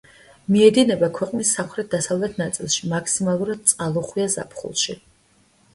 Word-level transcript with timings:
მიედინება 0.53 1.09
ქვეყნის 1.17 1.51
სამხრეთ-დასავლეთ 1.57 2.41
ნაწილში, 2.43 2.91
მაქსიმალურად 2.95 3.63
წყალუხვია 3.73 4.31
ზაფხულში. 4.39 4.99